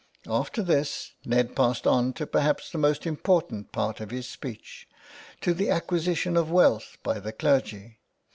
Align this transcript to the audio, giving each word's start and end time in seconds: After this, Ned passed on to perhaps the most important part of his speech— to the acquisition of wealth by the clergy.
After 0.25 0.63
this, 0.63 1.11
Ned 1.25 1.55
passed 1.55 1.85
on 1.85 2.13
to 2.13 2.25
perhaps 2.25 2.71
the 2.71 2.79
most 2.79 3.05
important 3.05 3.71
part 3.71 3.99
of 4.01 4.09
his 4.09 4.27
speech— 4.27 4.87
to 5.41 5.53
the 5.53 5.69
acquisition 5.69 6.35
of 6.35 6.49
wealth 6.49 6.97
by 7.03 7.19
the 7.19 7.31
clergy. 7.31 7.99